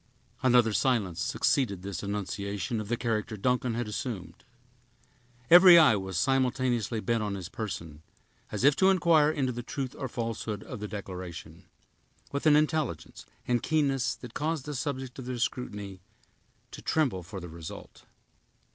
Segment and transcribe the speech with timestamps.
[0.41, 4.43] Another silence succeeded this annunciation of the character Duncan had assumed.
[5.47, 8.01] Every eye was simultaneously bent on his person,
[8.51, 11.65] as if to inquire into the truth or falsehood of the declaration,
[12.31, 16.01] with an intelligence and keenness that caused the subject of their scrutiny
[16.71, 18.05] to tremble for the result.